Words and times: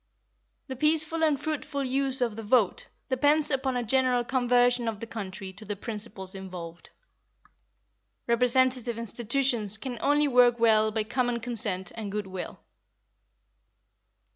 The 0.65 0.75
peaceful 0.75 1.23
and 1.23 1.39
fruitful 1.39 1.83
use 1.83 2.21
of 2.21 2.35
the 2.35 2.41
vote 2.41 2.87
depends 3.09 3.51
upon 3.51 3.77
a 3.77 3.83
general 3.83 4.23
conversion 4.23 4.87
of 4.87 4.99
the 4.99 5.05
country 5.05 5.53
to 5.53 5.63
the 5.63 5.75
principles 5.75 6.33
involved. 6.33 6.89
Representative 8.25 8.97
institutions 8.97 9.77
can 9.77 9.99
only 10.01 10.27
work 10.27 10.57
well 10.59 10.89
by 10.91 11.03
common 11.03 11.39
consent 11.39 11.91
and 11.93 12.11
goodwill. 12.11 12.61